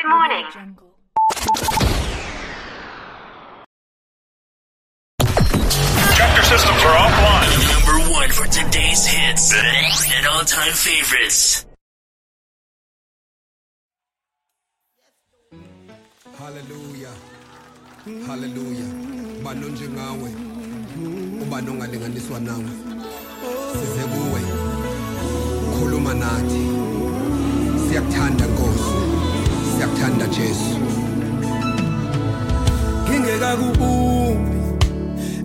Good 0.00 0.06
morning. 0.08 0.44
Chapter 6.16 6.42
systems 6.42 6.82
are 6.84 6.96
offline. 7.04 7.50
Number 7.72 8.12
one 8.12 8.30
for 8.30 8.46
today's 8.46 9.06
hits. 9.06 9.52
And 9.54 10.26
all-time 10.26 10.72
favorites. 10.72 11.64
haleluya 16.38 17.10
haleluya 18.26 18.86
ubani 19.40 19.64
onjengawe 19.66 20.30
ubani 21.42 21.70
ongalinganiswa 21.70 22.40
nawe? 22.40 22.70
Size 23.72 24.04
kuwe. 24.12 24.40
Khuluma 25.74 26.14
nathi. 26.14 26.62
Siyakuthanda 27.88 28.44
nkosi 28.46 28.77
siyakuthanda 29.98 30.26
jesu. 30.26 30.78
Ngingekakubumbi 33.08 34.58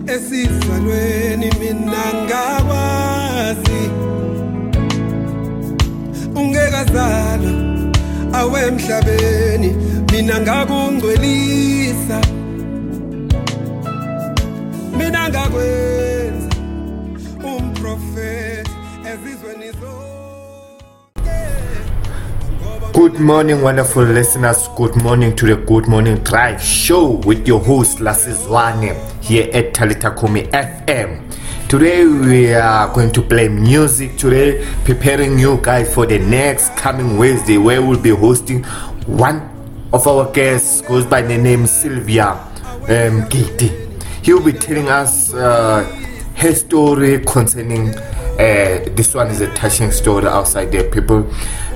esizalweni 0.06 1.52
mina 1.60 2.04
ngakwazi. 2.24 3.82
Ungekazala 6.36 7.50
awe 8.32 8.60
emhlabeni 8.68 9.70
mina 10.12 10.40
ngakungcwelisa. 10.40 12.20
Mina 14.98 15.28
ngakwenza 15.28 16.13
Good 22.94 23.18
morning, 23.18 23.60
wonderful 23.60 24.04
listeners. 24.04 24.68
Good 24.76 24.94
morning 25.02 25.34
to 25.34 25.46
the 25.46 25.56
Good 25.56 25.88
Morning 25.88 26.18
Drive 26.18 26.62
show 26.62 27.20
with 27.26 27.44
your 27.44 27.58
host 27.58 27.98
Lasizwane 27.98 28.94
here 29.20 29.50
at 29.52 29.74
Talitakumi 29.74 30.48
FM. 30.52 31.68
Today 31.68 32.06
we 32.06 32.54
are 32.54 32.94
going 32.94 33.10
to 33.12 33.20
play 33.20 33.48
music 33.48 34.16
today, 34.16 34.64
preparing 34.84 35.40
you 35.40 35.58
guys 35.60 35.92
for 35.92 36.06
the 36.06 36.20
next 36.20 36.76
coming 36.76 37.18
Wednesday 37.18 37.58
where 37.58 37.82
we'll 37.82 38.00
be 38.00 38.10
hosting 38.10 38.62
one 39.06 39.42
of 39.92 40.06
our 40.06 40.30
guests 40.30 40.80
goes 40.82 41.04
by 41.04 41.20
the 41.20 41.36
name 41.36 41.66
Sylvia 41.66 42.28
um, 42.28 43.28
Giti. 43.28 43.70
He'll 44.24 44.40
be 44.40 44.52
telling 44.52 44.88
us 44.88 45.34
uh, 45.34 45.82
her 46.36 46.54
story 46.54 47.24
concerning 47.24 47.88
uh, 47.88 48.86
this 48.94 49.14
one 49.14 49.28
is 49.28 49.40
a 49.40 49.52
touching 49.54 49.90
story 49.90 50.26
outside 50.26 50.70
there, 50.70 50.88
people. 50.88 51.28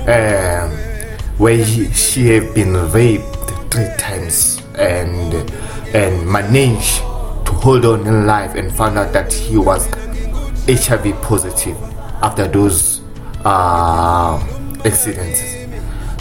Um, 0.07 0.98
where 1.39 1.55
he, 1.57 1.89
she 1.93 2.27
have 2.27 2.53
been 2.53 2.73
raped 2.91 3.23
three 3.71 3.87
times 3.97 4.61
and 4.77 5.33
and 5.95 6.29
managed 6.29 6.97
to 7.45 7.51
hold 7.63 7.85
on 7.85 8.05
in 8.05 8.25
life 8.27 8.55
and 8.55 8.75
found 8.75 8.97
out 8.97 9.13
that 9.13 9.31
he 9.31 9.57
was 9.57 9.87
HIV 10.67 11.19
positive 11.21 11.77
after 12.21 12.45
those 12.45 13.01
uh, 13.45 14.37
accidents. 14.85 15.41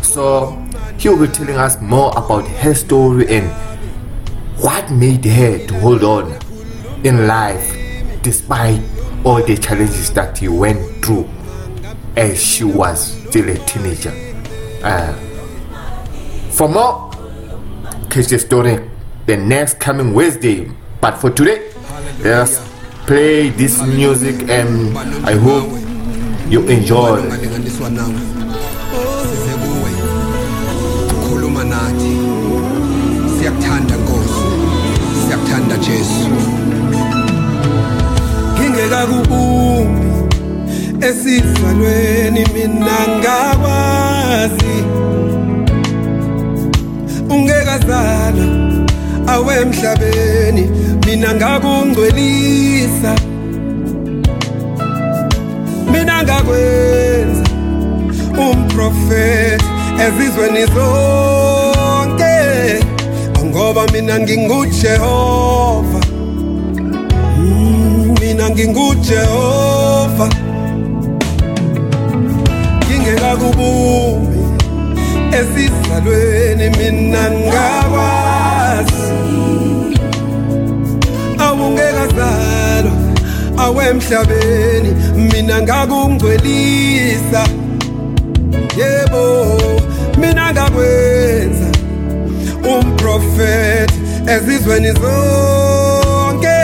So 0.07 0.53
he 0.99 1.09
will 1.09 1.27
be 1.27 1.33
telling 1.33 1.57
us 1.57 1.81
more 1.81 2.11
about 2.17 2.47
her 2.47 2.75
story 2.75 3.27
and 3.29 3.51
what 4.63 4.89
made 4.93 5.25
her 5.25 5.67
to 5.67 5.81
hold 5.81 6.05
on 6.05 6.39
in 7.05 7.27
life 7.27 7.75
despite 8.23 8.81
all 9.25 9.43
the 9.43 9.57
challenges 9.57 10.13
that 10.13 10.39
he 10.39 10.47
went 10.47 11.05
through 11.05 11.29
as 12.17 12.41
she 12.41 12.63
was 12.63 13.19
still 13.29 13.49
a 13.49 13.59
teenager. 13.67 14.28
Uh, 14.83 15.13
for 16.51 16.69
more, 16.69 17.11
catch 18.11 18.27
the 18.29 18.39
story 18.39 18.79
the 19.27 19.37
next 19.37 19.79
coming 19.81 20.15
Wednesday. 20.15 20.71
But 21.01 21.17
for 21.19 21.31
today, 21.31 21.71
let's 22.21 22.59
play 23.07 23.49
this 23.51 23.81
music 23.83 24.49
and 24.49 24.97
I 25.27 25.33
hope 25.35 25.69
you 26.49 26.63
enjoy. 26.69 27.19
ongalinganiswa 27.21 27.91
nawe 27.91 28.15
size 29.23 29.55
kuwe 29.57 29.91
khuluma 31.29 31.65
nathi 31.65 32.17
siyakuthanda 33.39 33.95
nkosi 33.97 34.45
siyakuthanda 35.27 35.77
jesu 35.77 36.29
ngingekakubumbi 38.55 40.08
esizalweni 41.01 42.47
mina 42.55 42.99
ngakwazi. 43.19 44.77
Ungekazala 47.31 48.45
awe 49.27 49.55
emhlabeni 49.63 50.71
mina 51.07 51.35
ngakungcwelisa. 51.35 53.15
Mina 55.93 56.23
ngakwenza 56.23 57.45
umprofeti 58.51 59.65
ezizweni 60.07 60.67
zonke. 60.75 62.35
Ngoba 63.45 63.87
mina 63.93 64.21
ngingujehova. 64.21 66.01
Mm, 67.39 68.15
mina 68.21 68.51
ngingujehova. 68.51 70.29
Ngingekakubumbi 73.39 74.39
esizalweni 75.39 76.77
mina 76.77 77.31
ngakwazi. 77.31 79.03
Awungekazalwa 81.39 82.93
awemhlabeni 83.57 84.91
mina 85.17 85.63
ngakungcwelisa. 85.63 87.43
Yebo 88.77 89.59
mina 90.19 90.53
ngakwenza 90.53 91.69
umprofeti 92.65 94.01
ezizweni 94.27 94.93
zonke. 94.93 96.59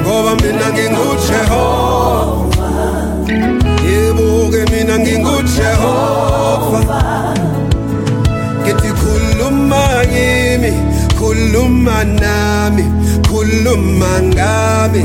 Ngoba 0.00 0.34
mina 0.34 0.66
ngingujehova. 0.72 2.39
Mina 4.70 4.98
ngingujehova. 4.98 6.80
Ngithi 8.62 8.90
khuluma 9.00 9.82
kimi 10.12 10.72
khuluma 11.18 12.04
nami 12.04 12.84
khuluma 13.28 14.10
ngami. 14.32 15.04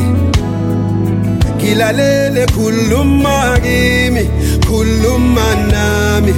Ngilalele 1.57 2.43
khuluma 2.55 3.35
kimi 3.63 4.23
khuluma 4.67 5.47
nami 5.71 6.33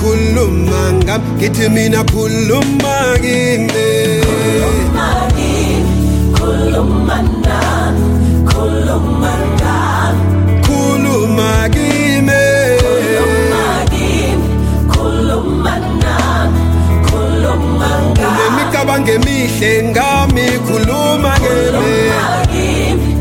khuluma 0.00 0.80
ngami. 1.04 1.24
Ngithi 1.38 1.68
mina 1.74 2.00
khuluma 2.12 2.94
kimi 3.22 3.88
khuluma 6.36 7.16
unemicabango 19.02 19.10
emihle 19.10 19.82
ngami 19.82 20.46
khuluma 20.66 21.32
kimi 22.52 23.16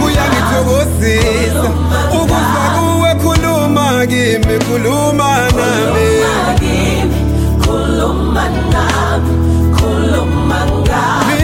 kuyangithokozisa 0.00 1.68
ukuzwa 2.12 2.64
kuwe 2.74 3.14
khuluma 3.14 4.06
kimi 4.06 4.58
khuluma 4.58 5.30
nami. 5.56 6.08
Mina 11.26 11.36
ngiyasabela 11.36 11.37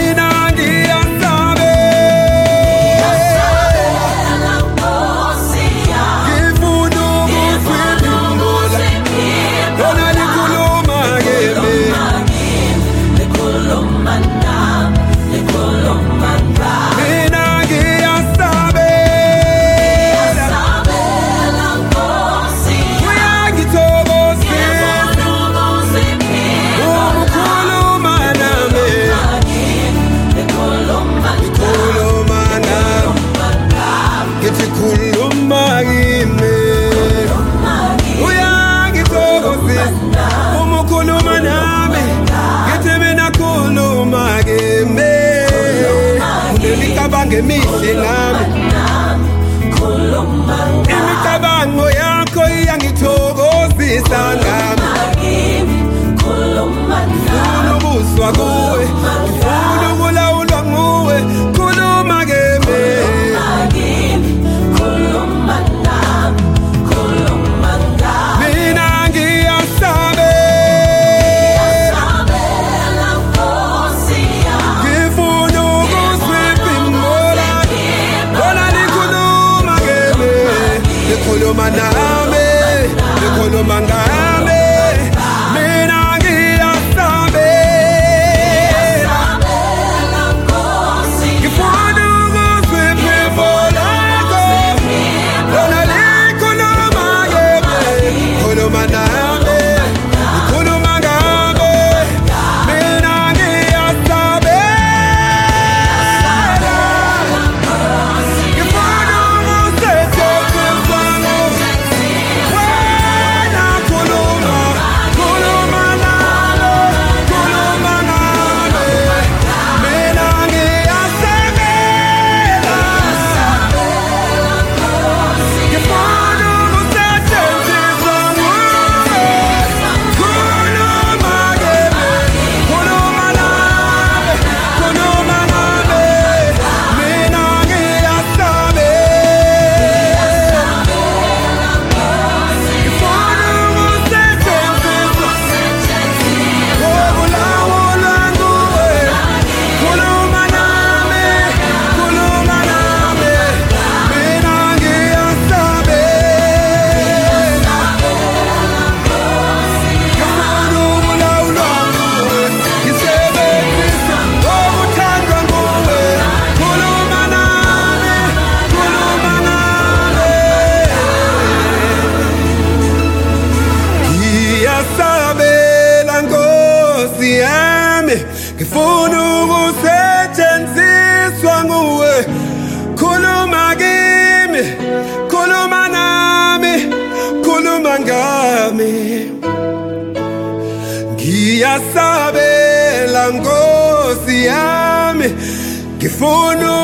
Kifuno 196.05 196.84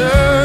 deserve 0.00 0.39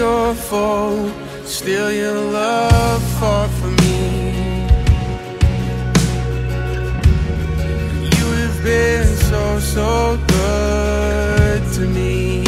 your 0.00 0.34
fault. 0.34 1.12
Still 1.44 1.92
your 1.92 2.18
love 2.38 3.02
far 3.18 3.46
from 3.58 3.76
me. 3.84 3.98
You 8.16 8.26
have 8.40 8.58
been 8.64 9.06
so, 9.28 9.42
so 9.74 9.88
good 10.36 11.60
to 11.74 11.82
me. 11.96 12.44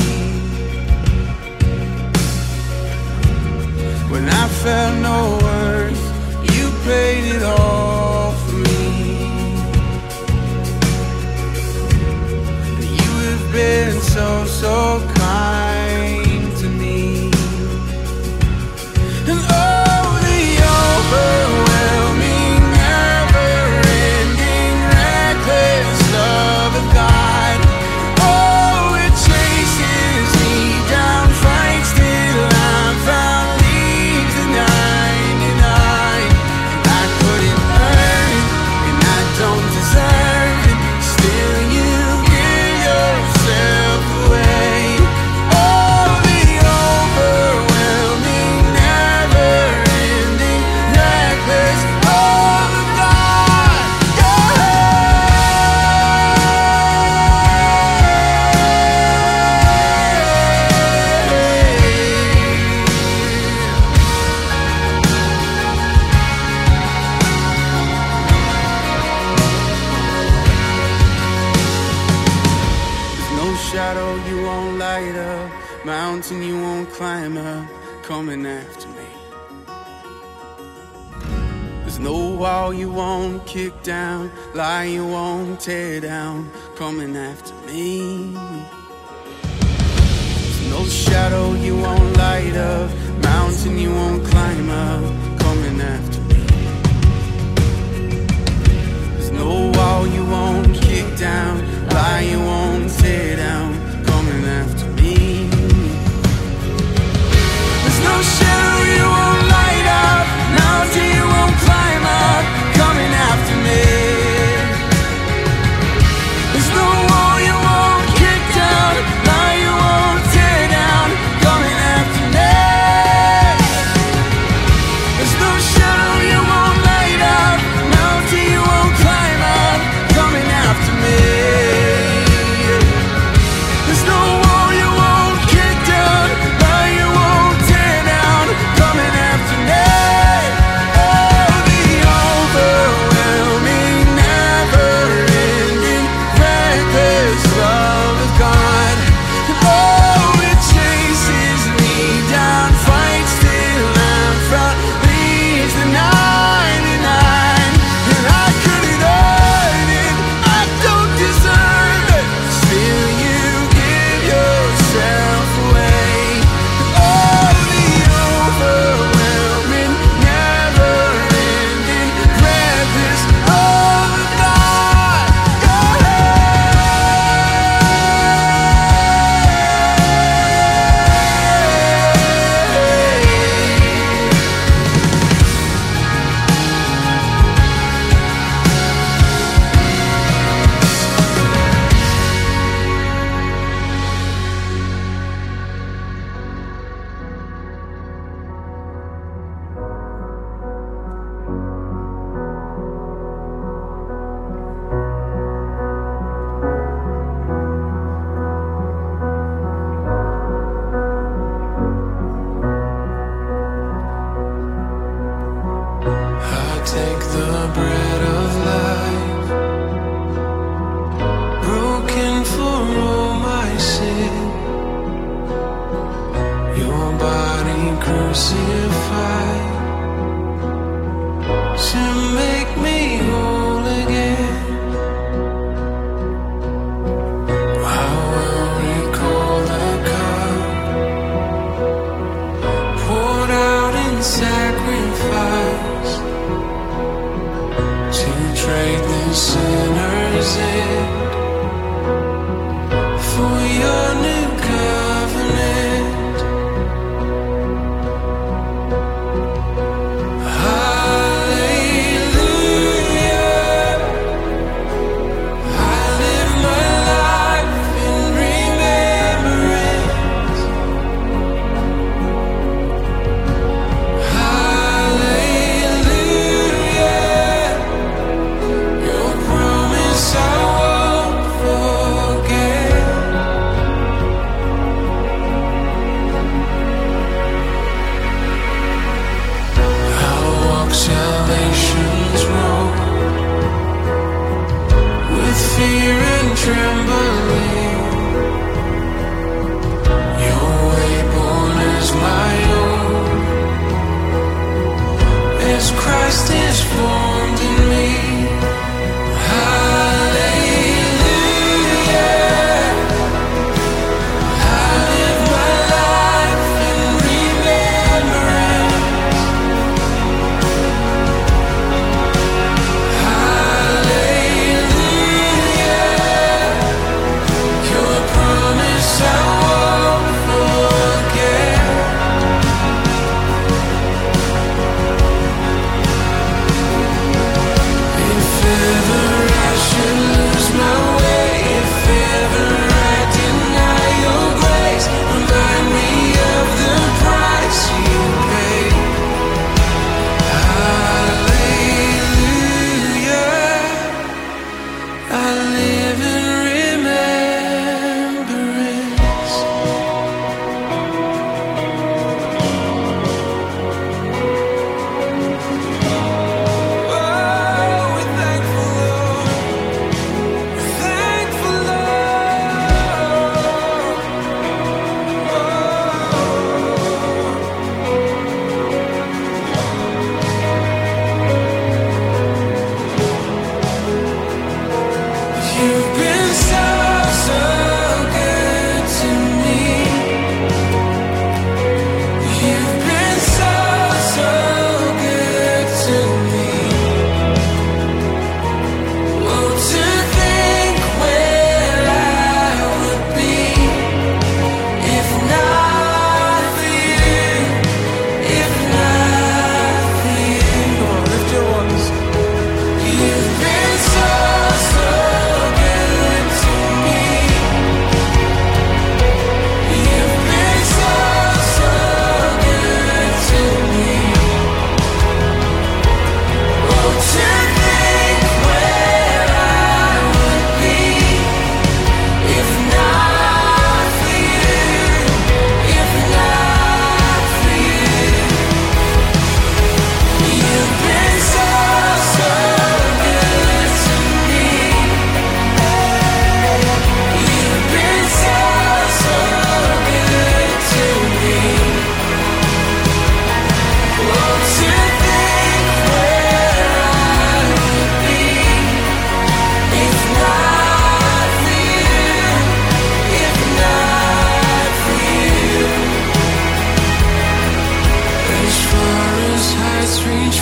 When 4.12 4.24
I 4.42 4.44
felt 4.62 4.94
no 5.08 5.41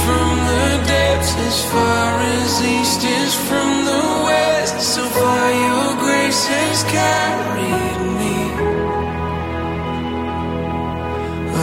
from 0.05 0.31
the 0.51 0.67
depths, 0.87 1.33
as 1.49 1.59
far 1.73 2.09
as 2.39 2.51
east 2.63 3.03
is 3.05 3.35
from 3.49 3.71
the 3.91 4.03
west. 4.29 4.77
So 4.95 5.03
far, 5.19 5.47
your 5.67 5.89
grace 6.05 6.43
has 6.47 6.79
carried 6.97 8.01
me 8.21 8.37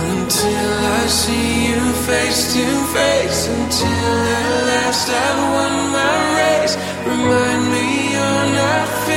until 0.06 0.74
I 1.00 1.04
see 1.22 1.50
you 1.70 1.84
face 2.10 2.42
to 2.56 2.66
face. 2.96 3.42
Until 3.58 4.16
at 4.40 4.66
last 4.72 5.10
I've 5.26 5.42
won 5.56 5.76
my 5.98 6.16
race. 6.40 6.76
Remind 7.06 7.64
me 7.74 7.86
you're 8.14 8.48
not 8.62 8.88
finished. 9.06 9.17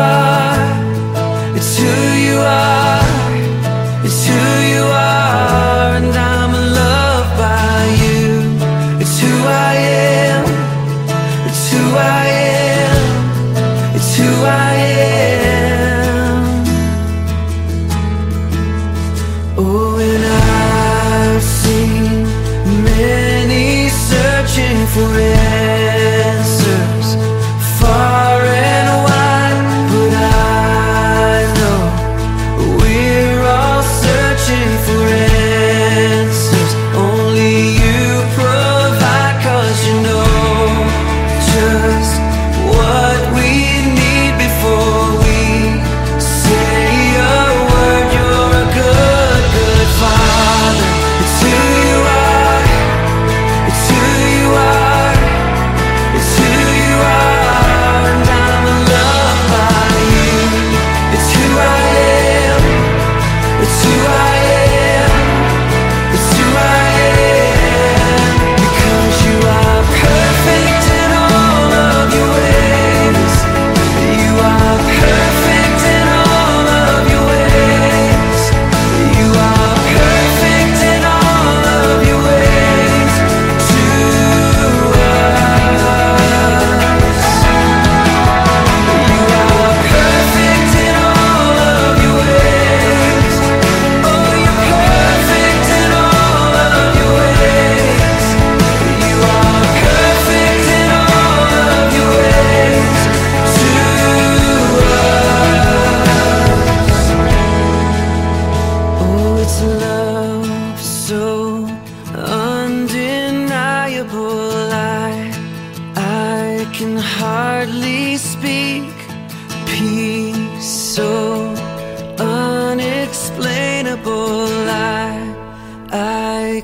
are, 0.00 1.56
it's 1.56 1.78
who 1.78 1.92
you 2.26 2.38
are. 2.38 2.79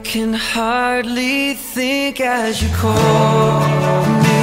can 0.09 0.33
hardly 0.33 1.55
think 1.55 2.21
as 2.21 2.63
you 2.63 2.69
call 2.77 3.61
me, 4.25 4.43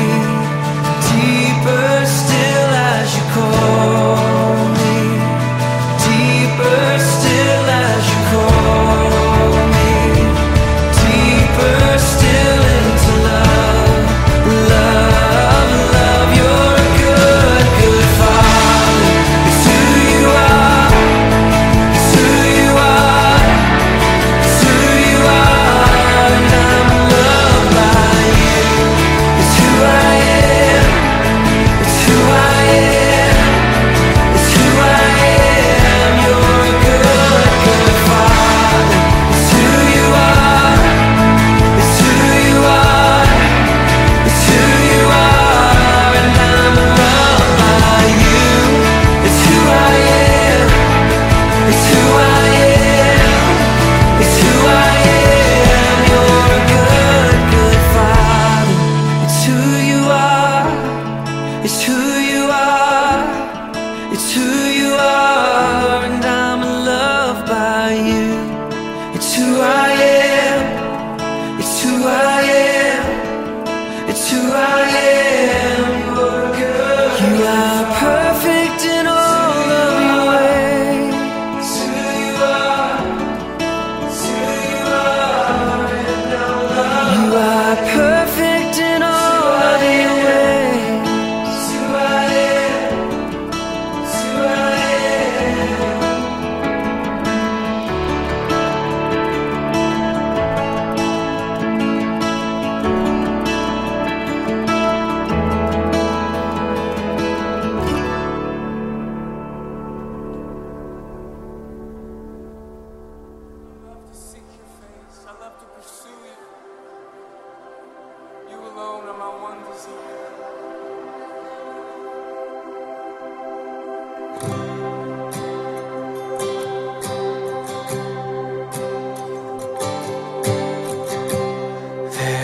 deeper 1.08 2.06
still 2.06 2.72
as 2.92 3.16
you 3.16 3.24
call. 3.34 4.33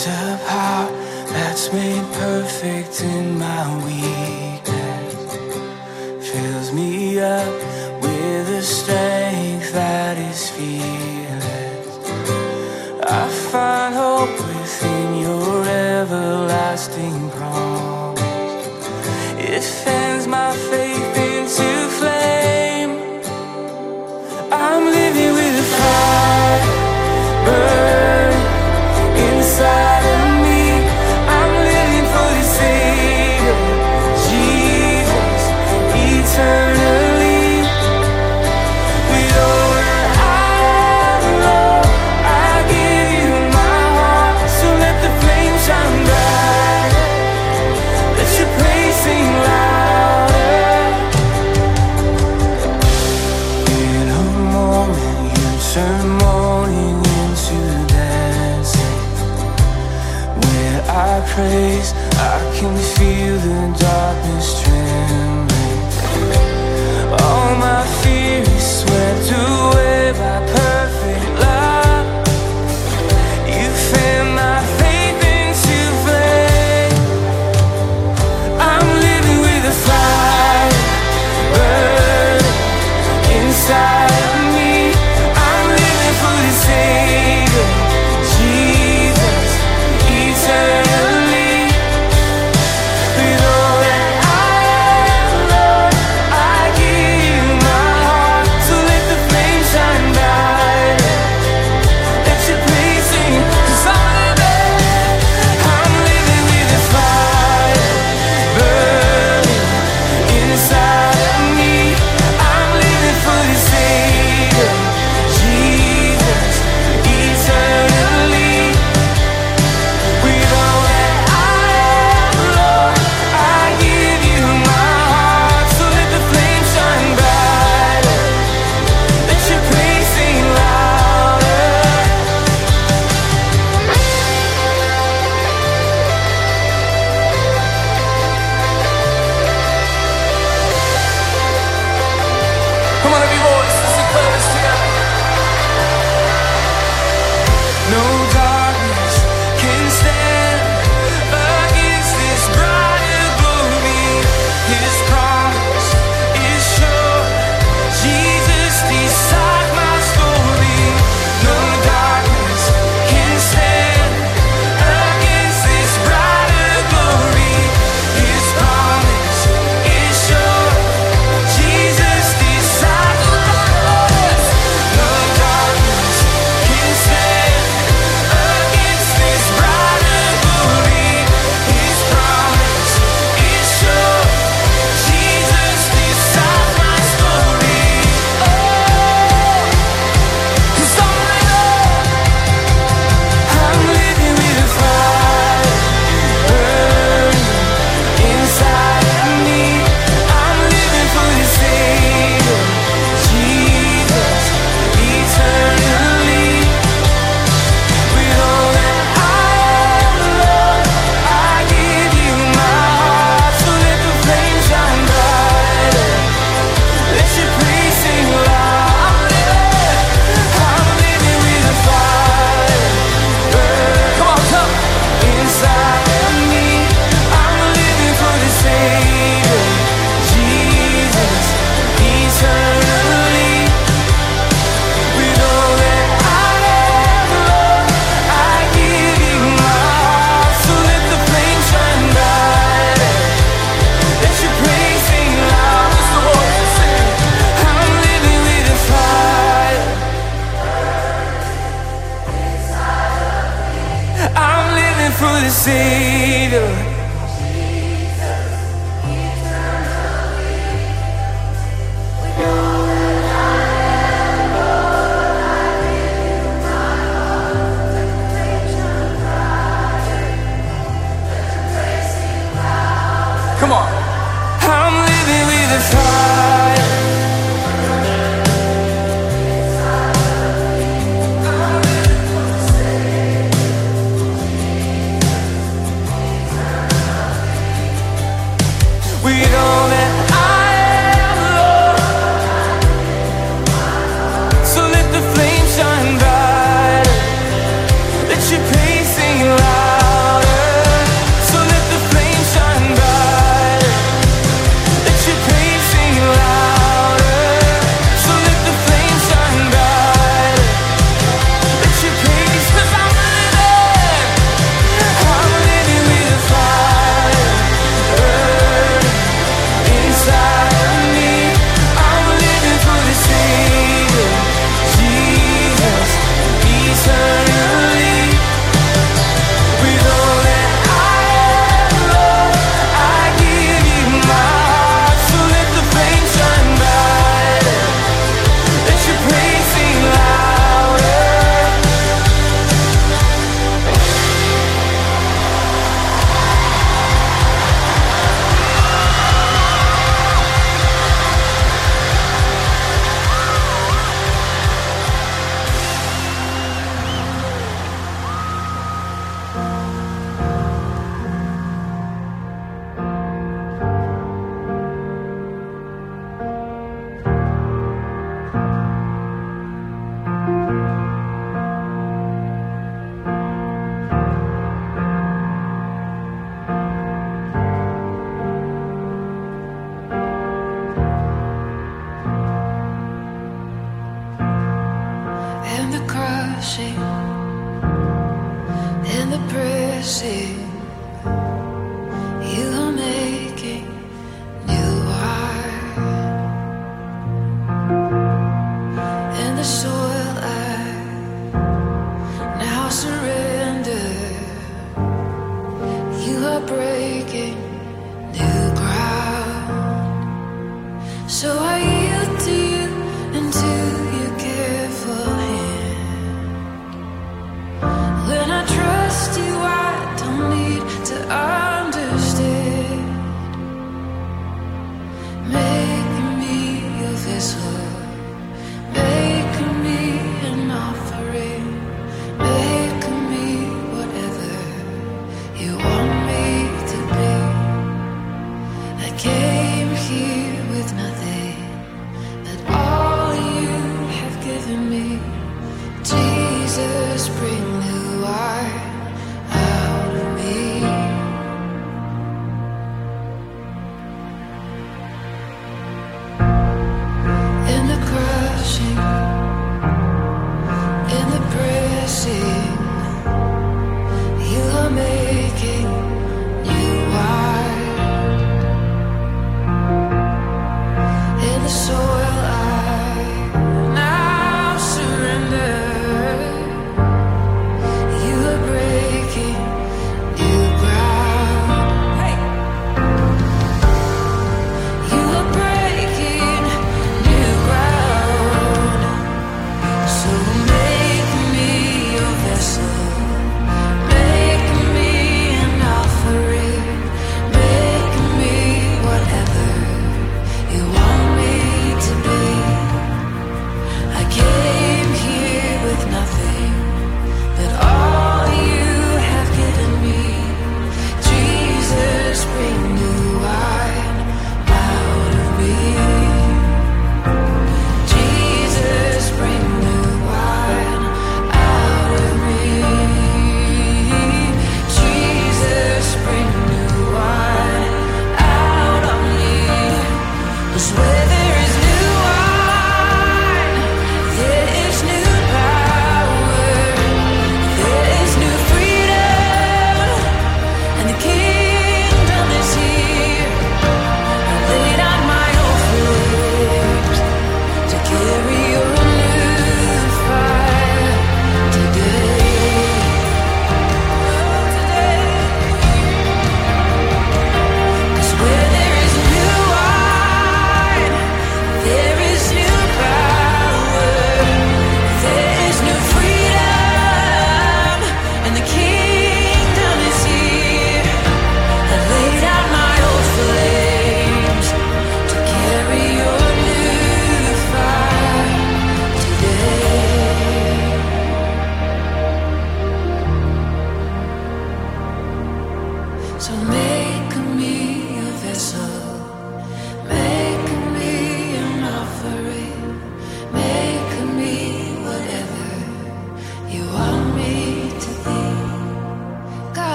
Of 0.00 0.06
apart 0.06 0.90
That's 1.28 1.70
made 1.74 2.02
perfect 2.14 3.02
in 3.02 3.38
my 3.38 3.84
weakness. 3.84 5.14
Fills 6.26 6.72
me 6.72 7.20
up 7.20 7.69